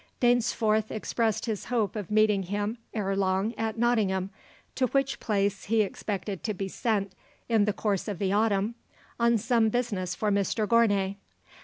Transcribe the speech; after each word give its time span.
Dainsforth 0.19 0.89
expressed 0.89 1.45
his 1.45 1.65
hope 1.65 1.95
of 1.95 2.09
meeting 2.09 2.41
him 2.41 2.79
ere 2.91 3.15
long 3.15 3.53
at 3.55 3.77
Nottingham, 3.77 4.31
to 4.73 4.87
which 4.87 5.19
place 5.19 5.65
he 5.65 5.83
expected 5.83 6.43
to 6.43 6.55
be 6.55 6.67
sent 6.67 7.11
in 7.47 7.65
the 7.65 7.71
course 7.73 8.07
of 8.07 8.17
the 8.17 8.33
autumn 8.33 8.73
on 9.19 9.37
some 9.37 9.69
business 9.69 10.15
for 10.15 10.31
Mr 10.31 10.67
Gournay. 10.67 11.17